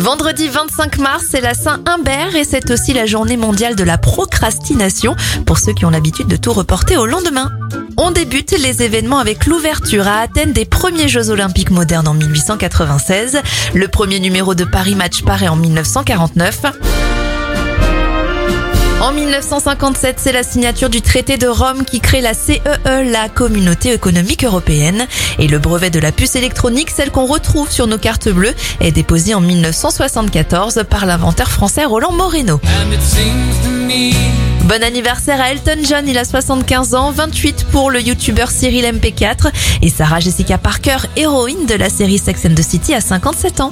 Vendredi 0.00 0.48
25 0.48 0.96
mars, 0.96 1.26
c'est 1.28 1.42
la 1.42 1.52
Saint-Humbert 1.52 2.34
et 2.34 2.44
c'est 2.44 2.70
aussi 2.70 2.94
la 2.94 3.04
journée 3.04 3.36
mondiale 3.36 3.76
de 3.76 3.84
la 3.84 3.98
procrastination 3.98 5.14
pour 5.44 5.58
ceux 5.58 5.74
qui 5.74 5.84
ont 5.84 5.90
l'habitude 5.90 6.26
de 6.26 6.36
tout 6.36 6.54
reporter 6.54 6.96
au 6.96 7.04
lendemain. 7.04 7.50
On 7.98 8.10
débute 8.10 8.52
les 8.52 8.82
événements 8.82 9.18
avec 9.18 9.44
l'ouverture 9.44 10.08
à 10.08 10.20
Athènes 10.20 10.54
des 10.54 10.64
premiers 10.64 11.08
Jeux 11.08 11.28
olympiques 11.28 11.70
modernes 11.70 12.08
en 12.08 12.14
1896. 12.14 13.42
Le 13.74 13.88
premier 13.88 14.20
numéro 14.20 14.54
de 14.54 14.64
Paris 14.64 14.94
Match 14.94 15.22
paraît 15.22 15.48
en 15.48 15.56
1949. 15.56 17.19
En 19.00 19.12
1957, 19.12 20.16
c'est 20.18 20.32
la 20.32 20.42
signature 20.42 20.90
du 20.90 21.00
traité 21.00 21.38
de 21.38 21.46
Rome 21.46 21.86
qui 21.86 22.00
crée 22.00 22.20
la 22.20 22.34
CEE, 22.34 22.60
e, 22.86 23.10
la 23.10 23.30
Communauté 23.30 23.94
économique 23.94 24.44
européenne. 24.44 25.06
Et 25.38 25.48
le 25.48 25.58
brevet 25.58 25.88
de 25.88 25.98
la 25.98 26.12
puce 26.12 26.36
électronique, 26.36 26.90
celle 26.90 27.10
qu'on 27.10 27.24
retrouve 27.24 27.70
sur 27.70 27.86
nos 27.86 27.96
cartes 27.96 28.28
bleues, 28.28 28.54
est 28.80 28.92
déposé 28.92 29.32
en 29.32 29.40
1974 29.40 30.84
par 30.88 31.06
l'inventeur 31.06 31.50
français 31.50 31.86
Roland 31.86 32.12
Moreno. 32.12 32.60
Bon 34.64 34.82
anniversaire 34.82 35.40
à 35.40 35.50
Elton 35.50 35.78
John, 35.82 36.06
il 36.06 36.18
a 36.18 36.26
75 36.26 36.94
ans, 36.94 37.10
28 37.10 37.68
pour 37.72 37.90
le 37.90 38.02
youtubeur 38.02 38.50
Cyril 38.50 38.84
MP4 38.84 39.50
et 39.80 39.88
Sarah 39.88 40.20
Jessica 40.20 40.58
Parker, 40.58 40.98
héroïne 41.16 41.64
de 41.64 41.74
la 41.74 41.88
série 41.88 42.18
Sex 42.18 42.44
and 42.44 42.54
the 42.54 42.62
City, 42.62 42.92
à 42.92 43.00
57 43.00 43.60
ans. 43.62 43.70